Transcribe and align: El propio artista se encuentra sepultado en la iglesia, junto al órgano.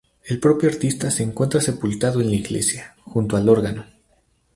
El 0.25 0.39
propio 0.39 0.67
artista 0.67 1.11
se 1.11 1.21
encuentra 1.21 1.61
sepultado 1.61 2.21
en 2.21 2.31
la 2.31 2.35
iglesia, 2.35 2.95
junto 3.03 3.37
al 3.37 3.47
órgano. 3.47 3.85